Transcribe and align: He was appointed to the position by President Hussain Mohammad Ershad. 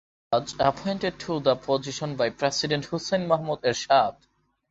He 0.31 0.39
was 0.39 0.55
appointed 0.59 1.19
to 1.19 1.39
the 1.41 1.55
position 1.55 2.15
by 2.15 2.31
President 2.31 2.85
Hussain 2.85 3.27
Mohammad 3.27 3.61
Ershad. 3.61 4.15